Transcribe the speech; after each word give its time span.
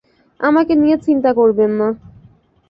আমাকে 0.39 0.73
নিয়ে 0.75 0.97
চিন্তা 0.97 1.31
করবেন 1.33 1.71
না। 1.79 1.87